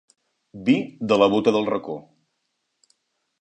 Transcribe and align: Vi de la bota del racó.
Vi 0.69 0.75
de 1.11 1.19
la 1.23 1.27
bota 1.33 1.53
del 1.59 1.69
racó. 1.75 1.99